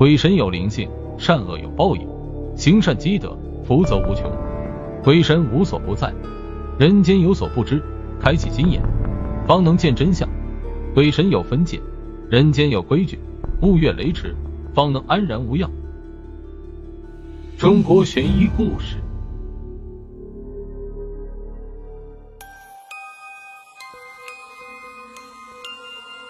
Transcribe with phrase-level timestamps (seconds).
[0.00, 2.08] 鬼神有灵性，善恶有报应，
[2.56, 4.32] 行善积德，福泽无穷。
[5.04, 6.10] 鬼神无所不在，
[6.78, 7.82] 人间有所不知，
[8.18, 8.80] 开启心眼，
[9.46, 10.26] 方能见真相。
[10.94, 11.78] 鬼神有分界，
[12.30, 13.18] 人间有规矩，
[13.60, 14.34] 勿越雷池，
[14.74, 15.70] 方能安然无恙。
[17.58, 18.96] 中国悬疑故事。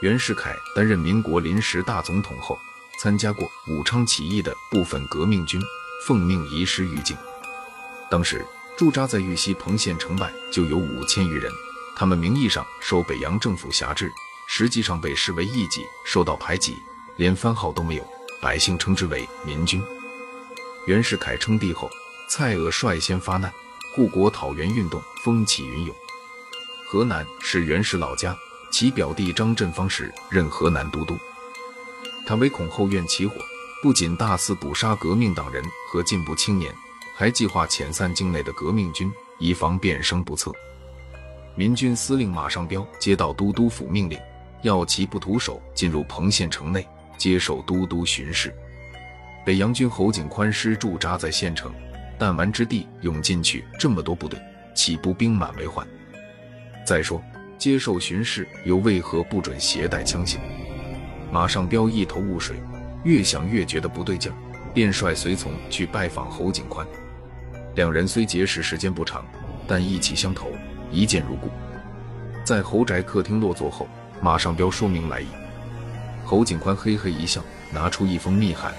[0.03, 2.59] 袁世凯担任民国临时大总统后，
[3.01, 5.59] 参加过武昌起义的部分革命军
[6.07, 7.17] 奉命移师豫境。
[8.11, 8.45] 当时
[8.77, 11.51] 驻扎在玉溪彭县城外就有五千余人，
[11.97, 14.13] 他们名义上受北洋政府辖制，
[14.47, 16.77] 实际上被视为异己，受到排挤，
[17.17, 18.07] 连番号都没有，
[18.39, 19.83] 百姓称之为民军。
[20.87, 21.91] 袁世凯称帝后，
[22.29, 23.51] 蔡锷率先发难，
[23.95, 25.97] 护国讨袁运动风起云涌。
[26.87, 28.37] 河南是袁氏老家。
[28.73, 31.19] 其表弟张振芳时任河南都督，
[32.31, 33.35] 他唯恐后院起火，
[33.83, 36.73] 不仅大肆捕杀革命党人和进步青年，
[37.13, 40.53] 还计划遣散境内的革命军，以防变声不测。
[41.57, 44.17] 民军司令马尚彪接到都督府命令，
[44.63, 46.87] 要齐不徒手进入彭县城内，
[47.19, 48.55] 接受都督巡视。
[49.45, 51.75] 北洋军侯景宽师驻扎在县城，
[52.17, 54.41] 弹丸之地涌进去这么多部队，
[54.73, 55.85] 岂不兵满为患？
[56.87, 57.21] 再说。
[57.59, 60.39] 接受巡视又为何不准携带枪械？
[61.33, 62.57] 马上彪一头雾水，
[63.05, 64.33] 越想越觉得不对劲，
[64.75, 66.87] 便率随从去拜访侯景宽。
[67.77, 69.25] 两人虽结识时间不长，
[69.67, 70.51] 但意气相投，
[70.91, 71.49] 一见如故。
[72.43, 73.87] 在侯宅客厅落座后，
[74.21, 75.27] 马上彪说明来意。
[76.25, 77.41] 侯景宽嘿嘿一笑，
[77.73, 78.73] 拿出一封密函。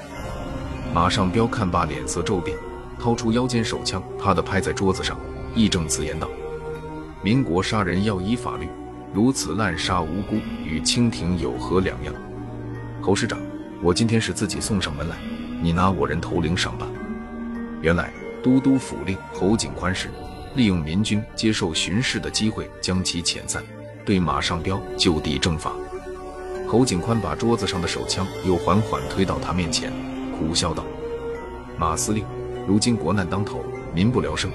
[0.93, 2.57] 马上彪看罢，脸色骤变，
[2.99, 5.17] 掏出腰间手枪，啪的拍在桌子上，
[5.55, 6.29] 义正辞严道。
[7.23, 8.67] 民国杀人要依法律，
[9.13, 10.35] 如此滥杀无辜，
[10.65, 12.13] 与清廷有何两样？
[13.01, 13.39] 侯师长，
[13.81, 15.15] 我今天是自己送上门来，
[15.59, 16.87] 你拿我人头领赏吧。
[17.81, 18.13] 原来
[18.43, 20.11] 都督府令侯景宽时，
[20.55, 23.63] 利用民军接受巡视的机会将其遣散，
[24.05, 25.71] 对马上彪就地正法。
[26.67, 29.91] 侯景宽把桌子上的手枪又缓缓推到他面前，
[30.37, 30.85] 苦笑道
[31.79, 32.23] ：“马司令，
[32.67, 34.51] 如今国难当头，民不聊生。”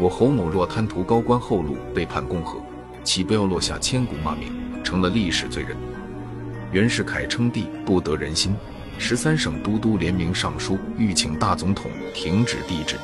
[0.00, 2.62] 我侯某若贪图高官厚禄，背叛共和，
[3.04, 4.50] 岂不要落下千古骂名，
[4.82, 5.76] 成了历史罪人？
[6.72, 8.54] 袁世凯称帝不得人心，
[8.96, 12.94] 十三省都督联名上书，欲请大总统停止帝制。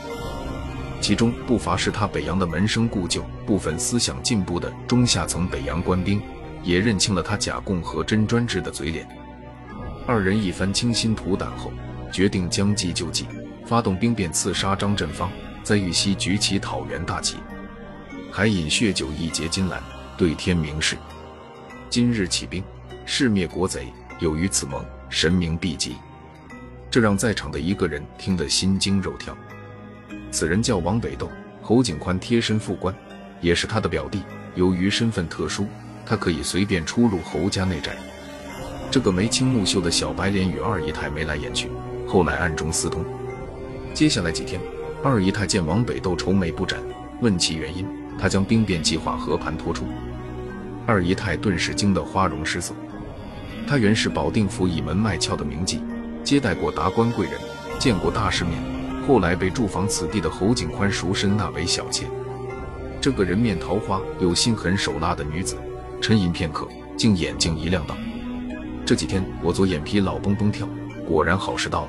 [1.00, 6.22] 其中不乏是他北洋的门生故旧，部分思想进步的中下层北洋官兵，
[6.62, 9.04] 也认清了他假共和真专制的嘴脸。
[10.06, 11.72] 二人一番倾心吐胆后，
[12.12, 13.26] 决定将计就计，
[13.66, 15.28] 发动兵变刺杀张振芳。
[15.64, 17.38] 在玉溪举起讨袁大旗，
[18.30, 19.82] 还饮血酒一结金兰，
[20.16, 20.96] 对天明誓：
[21.90, 22.62] 今日起兵，
[23.06, 23.90] 誓灭国贼。
[24.18, 25.96] 有于此盟，神明必吉。
[26.90, 29.36] 这让在场的一个人听得心惊肉跳。
[30.30, 31.30] 此人叫王北斗，
[31.62, 32.94] 侯景宽贴身副官，
[33.40, 34.22] 也是他的表弟。
[34.54, 35.66] 由于身份特殊，
[36.04, 37.96] 他可以随便出入侯家内宅。
[38.90, 41.70] 这个眉清目秀的小白脸与二姨太眉来眼去，
[42.06, 43.04] 后来暗中私通。
[43.92, 44.60] 接下来几天。
[45.04, 46.80] 二姨太见王北斗愁眉不展，
[47.20, 47.86] 问其原因，
[48.18, 49.84] 他将兵变计划和盘托出。
[50.86, 52.74] 二姨太顿时惊得花容失色。
[53.66, 55.80] 他原是保定府倚门卖俏的名妓，
[56.22, 57.34] 接待过达官贵人，
[57.78, 58.54] 见过大世面，
[59.06, 62.06] 后来被驻防此地的侯景宽赎身纳为小妾。
[63.00, 65.56] 这个人面桃花又心狠手辣的女子，
[66.00, 67.96] 沉吟片刻，竟眼睛一亮道
[68.86, 70.68] ：“这几天我左眼皮老蹦蹦跳，
[71.06, 71.88] 果然好事到了，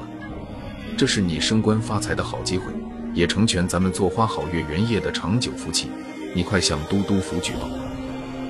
[0.98, 2.66] 这是你升官发财的好机会。”
[3.14, 5.90] 也成全咱们做花好月圆夜的长久夫妻，
[6.36, 7.68] 你快向都督府举报！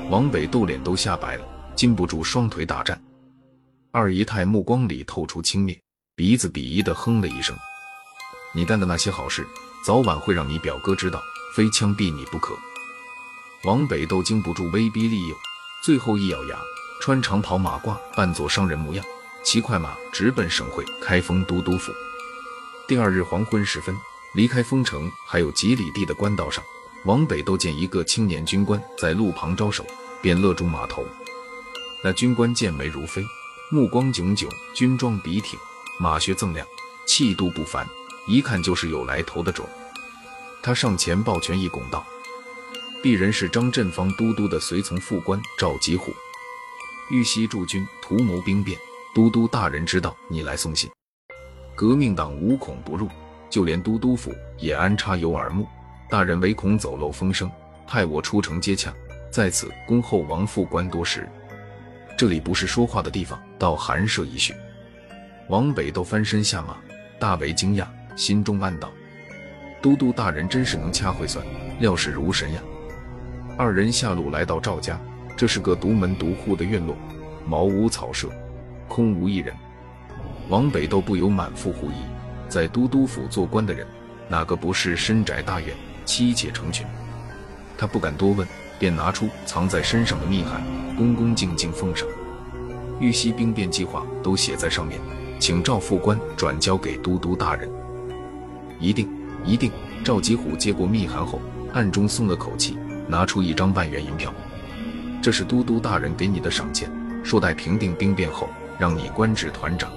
[0.10, 3.00] 王北斗脸都吓白了，禁不住双腿打颤。
[3.98, 5.76] 二姨太目光里透出轻蔑，
[6.16, 7.58] 鼻子鄙夷的哼了一声
[8.54, 9.44] ：“你干的那些好事，
[9.84, 11.20] 早晚会让你表哥知道，
[11.56, 12.56] 非枪毙你不可。”
[13.66, 15.36] 王北斗经不住威逼利诱，
[15.84, 16.60] 最后一咬牙，
[17.02, 19.04] 穿长袍马褂，扮作商人模样，
[19.44, 21.92] 骑快马直奔省会开封都督府。
[22.88, 23.96] 第二日黄昏时分。
[24.36, 26.64] 离开丰城还有几里地的官道上，
[27.06, 29.84] 王北都见一个青年军官在路旁招手，
[30.22, 31.04] 便勒住马头。
[32.04, 33.26] 那军官剑眉如飞，
[33.70, 35.60] 目光炯炯，军装笔挺，
[36.00, 36.66] 马靴锃亮，
[37.06, 37.86] 气度不凡，
[38.26, 39.68] 一看就是有来头的种。
[40.64, 42.06] 他上前抱拳一拱道
[43.04, 46.14] ：“鄙人是张振芳都督的随从副官赵吉虎，
[47.10, 48.80] 玉溪驻军图谋兵变，
[49.14, 50.90] 都督大人知道你来送信，
[51.76, 53.10] 革命党无孔不入。”
[53.50, 55.68] 就连都督府也安插有耳目，
[56.10, 57.50] 大人唯恐走漏风声，
[57.88, 58.94] 派我出城接洽，
[59.32, 61.30] 在此恭候王副官多时。
[62.18, 64.56] 这里不是说话的地方，到寒舍一叙。
[65.50, 66.76] 王北斗翻身下马，
[67.20, 67.86] 大为惊讶，
[68.16, 68.92] 心中暗道
[69.84, 71.46] ：“都督大人真是能掐会算，
[71.80, 72.62] 料事如神呀！”
[73.56, 75.00] 二人下路来到赵家，
[75.36, 76.98] 这是个独门独户的院落，
[77.46, 78.28] 茅屋草舍，
[78.88, 79.54] 空无一人。
[80.50, 82.02] 王北斗不由满腹狐疑：
[82.50, 83.86] 在都督府做官的人，
[84.28, 85.70] 哪个不是深宅大院，
[86.04, 86.84] 妻妾成群？
[87.78, 88.48] 他不敢多问，
[88.80, 90.62] 便拿出藏在身上的密函，
[90.96, 92.08] 恭恭敬敬奉上。
[93.00, 95.00] 玉溪兵变计划都写在上面。
[95.40, 97.70] 请赵副官转交给都督大人。
[98.80, 99.08] 一定，
[99.46, 99.72] 一定。
[100.04, 101.40] 赵吉虎接过密函后，
[101.74, 102.76] 暗中松了口气，
[103.08, 104.34] 拿出一张万元银票。
[105.22, 106.90] 这是都督大人给你的赏钱，
[107.24, 108.50] 说待平定兵变后，
[108.80, 109.92] 让你官至团长。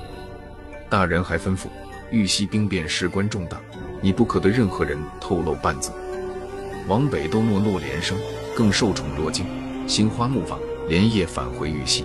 [0.91, 1.69] 大人还吩咐，
[2.11, 3.59] 玉溪兵变事关重大，
[4.03, 5.91] 你不可对任何人透露半字。
[6.87, 8.19] 王北都诺诺连声，
[8.61, 9.47] 更受宠若惊，
[9.87, 12.05] 心花怒放，连夜返回玉溪。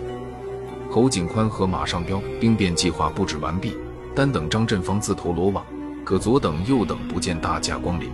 [0.90, 3.76] 侯景宽和马上彪兵变计划布置完毕，
[4.16, 5.66] 单等张振芳自投罗网，
[6.06, 8.10] 可左等右等不见大驾光临。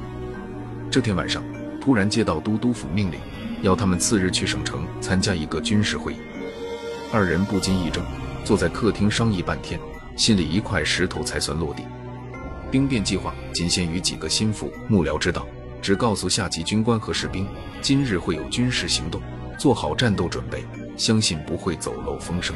[0.90, 1.44] 这天晚上，
[1.80, 3.20] 突然接到都督府命令，
[3.62, 6.18] 要他们次日去省城参加一个军事会议。
[7.14, 8.02] 二人不禁一怔，
[8.44, 9.80] 坐在客厅商议半天，
[10.16, 11.84] 心里一块石头才算落地。
[12.72, 15.46] 兵变计划仅限于几个心腹幕僚知道，
[15.82, 17.48] 只告诉下级军官和士兵，
[17.82, 19.22] 今日会有军事行动，
[19.58, 20.64] 做好战斗准备。
[20.98, 22.56] 相信不会走漏风声。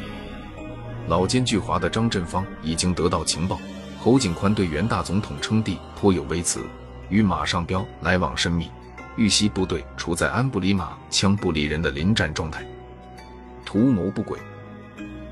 [1.08, 3.60] 老奸巨猾的张振芳已经得到情报，
[4.00, 6.60] 侯景宽对袁大总统称帝颇有微词，
[7.10, 8.70] 与马上彪来往甚密。
[9.16, 12.64] 玉溪部队处在鞍不离马、枪不离人的临战状态，
[13.66, 14.38] 图谋不轨。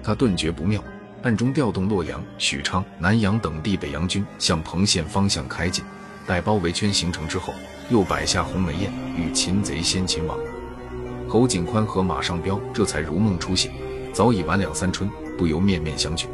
[0.02, 0.84] 他顿觉不妙，
[1.22, 5.84] 暗中调动洛阳、许昌、南阳等地北洋军向彭县方向开进。
[6.26, 7.54] 待包围圈形成之后，
[7.90, 10.38] 又摆下鸿门宴，与擒贼先擒王。
[11.28, 13.72] 侯景宽和马上彪这才如梦初醒，
[14.12, 16.26] 早已晚两三春，不由面面相觑。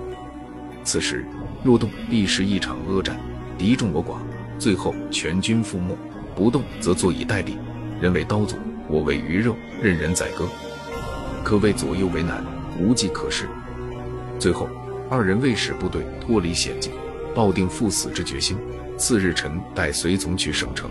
[0.83, 1.25] 此时
[1.63, 3.19] 若动，必是一场恶战，
[3.57, 4.17] 敌众我寡，
[4.57, 5.95] 最后全军覆没；
[6.35, 7.55] 不动，则坐以待毙。
[8.01, 8.55] 人为刀俎，
[8.87, 10.47] 我为鱼肉，任人宰割，
[11.43, 12.43] 可谓左右为难，
[12.79, 13.47] 无计可施。
[14.39, 14.69] 最后，
[15.09, 16.93] 二人为使部队脱离险境，
[17.35, 18.57] 抱定赴死之决心。
[18.97, 20.89] 次日晨，带随从去省城，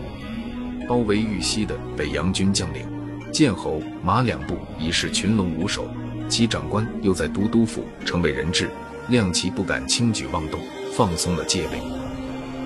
[0.89, 2.85] 包围玉溪的北洋军将领。
[3.31, 5.87] 剑侯马两部已是群龙无首，
[6.29, 8.71] 其长官又在都督府成为人质，
[9.09, 10.59] 亮其不敢轻举妄动，
[10.95, 11.79] 放松了戒备。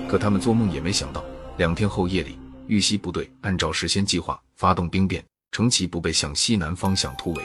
[0.07, 1.23] 可他们做梦也没想到，
[1.57, 5.21] 两天后夜里，玉溪部队按照事先计划发动兵变，
[5.51, 7.43] 乘其不备向西南方向突围。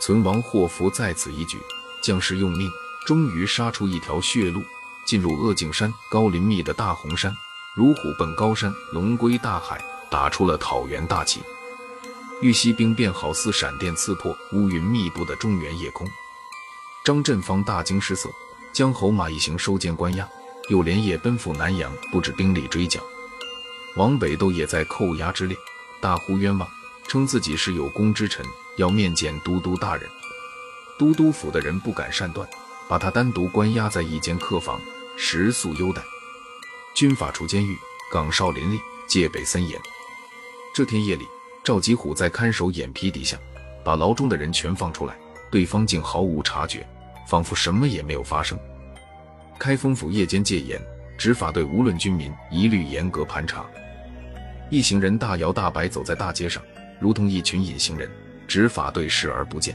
[0.00, 1.58] 存亡祸福在此一举，
[2.02, 2.68] 将士用命，
[3.06, 4.62] 终于杀出一条血路，
[5.06, 7.30] 进入恶境山高林密的大红山，
[7.76, 11.42] 如虎奔高山，龙归大海，打出了讨袁大旗。
[12.40, 16.06] 玉溪兵变好似闪电刺破乌云密布的中原夜空，
[17.04, 18.30] 张振芳大惊失色，
[18.72, 20.28] 将侯马一行收监关押，
[20.68, 23.00] 又连夜奔赴南阳布置兵力追剿。
[23.96, 25.56] 王北斗也在扣押之列，
[26.00, 26.68] 大呼冤枉，
[27.08, 30.08] 称自己是有功之臣，要面见都督大人。
[30.96, 32.48] 都督府的人不敢擅断，
[32.88, 34.80] 把他单独关押在一间客房，
[35.16, 36.00] 食宿优待。
[36.94, 37.76] 军法处监狱，
[38.08, 39.76] 岗哨林立，戒备森严。
[40.72, 41.26] 这天夜里。
[41.64, 43.38] 赵吉虎在看守眼皮底下，
[43.82, 45.16] 把牢中的人全放出来，
[45.50, 46.86] 对方竟毫无察觉，
[47.26, 48.58] 仿佛什么也没有发生。
[49.58, 50.78] 开封府夜间戒严，
[51.16, 53.64] 执法队无论军民一律严格盘查。
[54.68, 56.62] 一行人大摇大摆走在大街上，
[57.00, 58.08] 如同一群隐形人，
[58.46, 59.74] 执法队视而不见。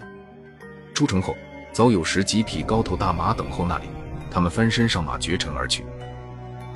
[0.93, 1.36] 出城后，
[1.74, 3.88] 早有十几匹高头大马等候那里，
[4.29, 5.84] 他们翻身上马，绝尘而去。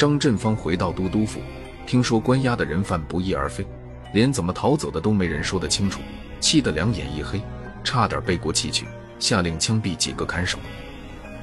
[0.03, 1.39] 张振芳回到都督府，
[1.87, 3.65] 听说关押的人犯不翼而飞。
[4.13, 6.01] 连怎么逃走的都没人说得清楚，
[6.41, 7.41] 气得两眼一黑，
[7.85, 8.85] 差点背过气去，
[9.17, 10.59] 下令枪毙几个看守。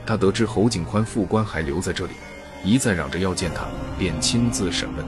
[0.05, 2.13] 他得知侯景宽副官还留在这里，
[2.63, 3.67] 一再嚷着要见他，
[3.99, 5.07] 便亲自审问。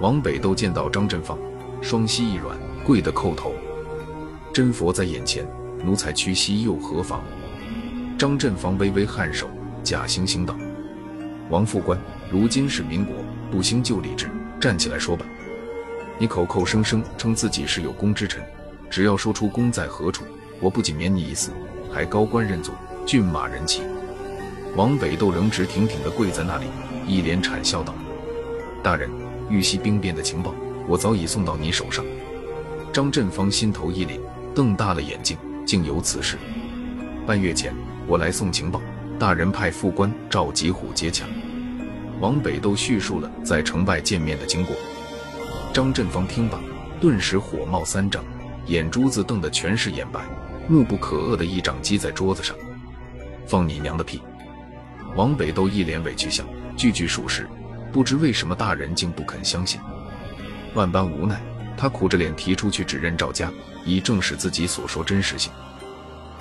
[0.00, 1.38] 王北斗见到张振芳，
[1.80, 3.52] 双膝一软，跪得叩头。
[4.52, 5.46] 真佛在眼前，
[5.84, 7.22] 奴才屈膝又何妨？
[8.18, 9.48] 张振芳微微颔首，
[9.84, 10.56] 假惺惺道
[11.50, 11.96] ：“王副官，
[12.30, 13.16] 如今是民国，
[13.50, 14.28] 不兴旧礼制，
[14.60, 15.24] 站起来说吧。”
[16.20, 18.42] 你口口声声称自己是有功之臣，
[18.90, 20.24] 只要说出功在何处，
[20.60, 21.52] 我不仅免你一死，
[21.92, 22.72] 还高官认祖，
[23.06, 23.82] 骏马人骑。
[24.76, 26.66] 王北斗仍直挺挺地跪在那里，
[27.06, 27.94] 一脸谄笑道
[28.82, 29.08] ：“大人，
[29.48, 30.54] 玉溪兵变的情报，
[30.86, 32.04] 我早已送到你手上。”
[32.92, 34.18] 张振芳心头一凛，
[34.54, 36.36] 瞪大了眼睛，竟有此事。
[37.26, 37.72] 半月前，
[38.06, 38.82] 我来送情报，
[39.18, 41.24] 大人派副官赵吉虎接洽。
[42.20, 44.74] 王北斗叙述了在城外见面的经过。
[45.72, 46.58] 张振芳听罢，
[47.00, 48.24] 顿时火冒三丈，
[48.66, 50.20] 眼珠子瞪得全是眼白，
[50.66, 52.56] 怒不可遏的一掌击在桌子上
[53.46, 54.20] ：“放你娘的屁！”
[55.14, 56.44] 王北斗一脸委屈相，
[56.76, 57.48] 句句属实，
[57.92, 59.80] 不知为什么大人竟不肯相信。
[60.74, 61.40] 万般无奈，
[61.76, 63.50] 他苦着脸提出去指认赵家，
[63.84, 65.52] 以证实自己所说真实性。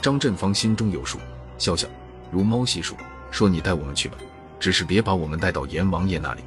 [0.02, 1.20] 张振芳心中有数，
[1.58, 1.88] 笑笑
[2.32, 2.96] 如猫细数，
[3.30, 4.18] 说：“你带我们去吧，
[4.60, 6.42] 只是别把我们带到阎王爷那里。”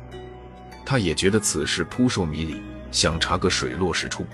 [0.84, 4.26] 他也觉得此事扑朔迷离，想查个水落石出。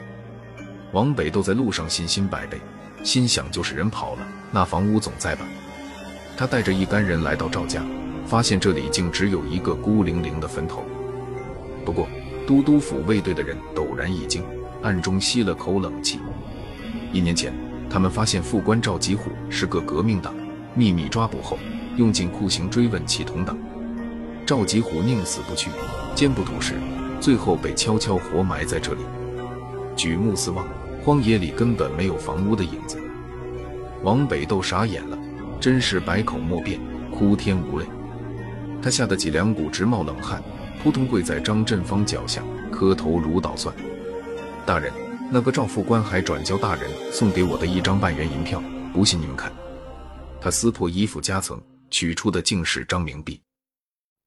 [0.93, 2.59] 王北斗在路上信心百倍，
[3.03, 5.45] 心想就是人跑了，那房屋总在吧。
[6.37, 7.85] 他带着一干人来到赵家，
[8.27, 10.85] 发现这里竟只有一个孤零零的坟头。
[11.85, 12.09] 不过，
[12.47, 14.43] 都督府卫队的人陡然一惊，
[14.83, 16.19] 暗中吸了口冷气。
[17.13, 17.53] 一年前，
[17.91, 20.35] 他们发现副官赵吉虎是个革命党，
[20.75, 21.59] 秘密抓捕后，
[21.97, 23.59] 用尽酷刑追问其同党。
[24.47, 25.71] 赵吉虎宁死不屈，
[26.15, 26.75] 坚不吐实，
[27.21, 29.01] 最后被悄悄活埋在这里。
[29.97, 30.67] 举目四望，
[31.05, 32.99] 荒野里根本没有房屋的影子。
[34.03, 35.19] 王北斗傻眼了。
[35.59, 36.79] 真是百口莫辩，
[37.11, 37.87] 哭天无泪。
[38.83, 40.41] 他吓得脊梁骨直冒冷汗，
[40.83, 43.75] 扑通跪在张振芳脚下，磕头如捣蒜。
[44.67, 44.93] 大人，
[45.33, 48.63] 那个赵副官还转交大人送给我的一张半元银票，
[48.93, 49.51] 不信你们看。
[50.43, 51.59] 他撕破衣服夹层，
[51.91, 53.41] 取出的竟是张明币。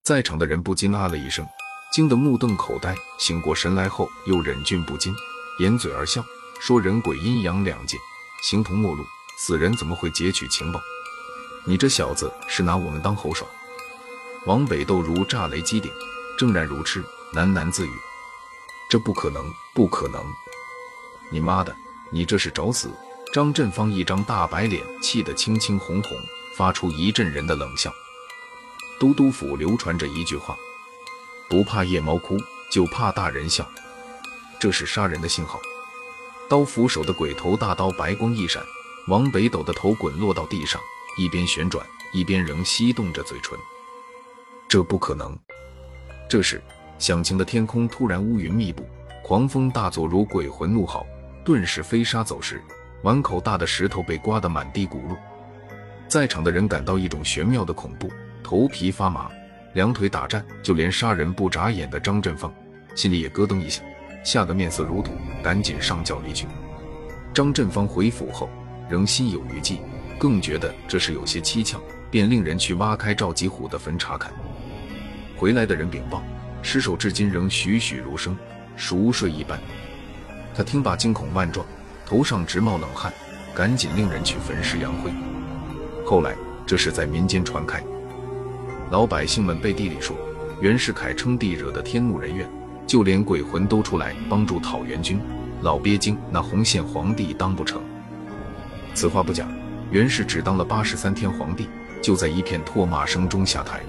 [0.04, 1.46] 在场的人不禁啊了一声，
[1.94, 2.96] 惊得目瞪口呆。
[3.20, 5.14] 醒过神来后，又忍俊不禁，
[5.60, 6.24] 掩嘴而笑，
[6.60, 7.98] 说：“人鬼阴阳两界，
[8.42, 9.04] 形同陌路，
[9.38, 10.80] 死人怎么会截取情报？”
[11.66, 13.48] 你这小子是拿我们当猴耍？
[14.46, 15.92] 王北斗如炸雷击顶，
[16.38, 17.92] 怔然如痴，喃喃自语
[18.90, 19.44] ：“这不可能，
[19.76, 20.24] 不可能！
[21.30, 21.76] 你妈的，
[22.10, 22.90] 你这是找死！”
[23.32, 26.18] 张振芳一张大白脸，气得青青红红，
[26.56, 27.94] 发出一阵人的冷笑。
[29.00, 30.58] 都督府流传着一句话
[31.50, 32.38] ：“不怕夜猫哭，
[32.72, 33.66] 就怕大人笑。”
[34.60, 35.60] 这是杀人的信号。
[36.50, 38.62] 刀斧手的鬼头大刀白光一闪，
[39.08, 40.82] 王北斗的头滚落到地上。
[41.18, 43.58] 一边旋转，一边仍翕动着嘴唇。
[44.68, 45.38] 这不可能！
[46.30, 46.62] 这时，
[46.98, 48.88] 响晴的天空突然乌云密布，
[49.24, 51.06] 狂风大作，如鬼魂怒号，
[51.44, 52.62] 顿时飞沙走石，
[53.04, 55.18] 碗口大的石头被刮得满地骨碌。
[56.10, 58.10] 在场的人感到一种玄妙的恐怖，
[58.44, 59.30] 头皮发麻，
[59.74, 62.52] 两腿打颤，就连杀人不眨眼的张振芳
[62.96, 63.84] 心里也咯噔一下，
[64.24, 65.12] 吓得面色如土，
[65.44, 66.48] 赶紧上轿离去。
[67.32, 68.50] 张振芳回府后，
[68.90, 69.80] 仍心有余悸。
[70.18, 74.34] 更觉得这事有些蹊跷，便令人去挖开赵吉虎的坟查看。
[75.38, 76.24] 回来的人禀报，
[76.64, 78.36] 尸首至今仍栩栩如生，
[78.76, 79.60] 熟睡一般。
[80.56, 81.64] 他听罢惊恐万状，
[82.04, 83.14] 头上直冒冷汗，
[83.54, 85.12] 赶紧令人去焚尸扬灰。
[86.10, 86.36] 后来
[86.66, 87.84] 这事在民间传开，
[88.90, 90.18] 老百姓们背地里说，
[90.60, 92.50] 袁世凯称帝惹得天怒人怨，
[92.88, 95.22] 就连鬼魂都出来帮助讨袁军，
[95.62, 97.80] 老鳖精那红线皇帝当不成。
[98.96, 99.48] 此话不假。
[99.92, 101.70] 袁氏只当了八十三天皇帝，
[102.02, 103.80] 就在一片唾骂声中下台。